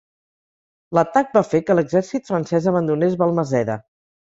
L'atac 0.97 1.29
va 1.35 1.43
fer 1.51 1.61
que 1.67 1.77
l'exercit 1.81 2.33
francès 2.33 2.73
abandonés 2.75 3.21
Valmaseda. 3.23 3.79